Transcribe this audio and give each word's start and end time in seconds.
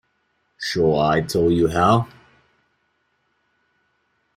Shall 0.57 0.97
I 0.99 1.21
tell 1.21 1.51
you 1.51 1.67
how? 1.67 2.07